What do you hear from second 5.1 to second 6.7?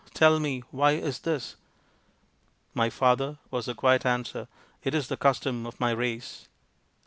custom of my race."